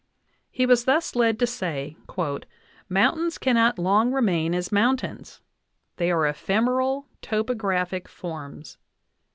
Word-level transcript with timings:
He 0.49 0.65
was 0.65 0.85
thus 0.85 1.15
led 1.15 1.37
to 1.37 1.45
say: 1.45 1.95
"Mountains 2.89 3.37
can 3.37 3.53
not 3.53 3.77
long 3.77 4.11
remain 4.11 4.55
as 4.55 4.71
mountains; 4.71 5.41
they 5.97 6.09
are 6.09 6.25
ephemeral 6.25 7.07
topographic 7.21 8.07
forms. 8.07 8.79